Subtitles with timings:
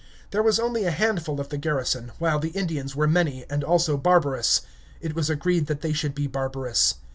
[0.31, 3.97] There was only a handful of the garrison, while the Indians were many, and also
[3.97, 4.61] barbarous.
[4.99, 6.95] It was agreed that they should be barbarous.